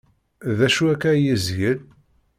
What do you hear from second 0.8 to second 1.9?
akka ay yezgel?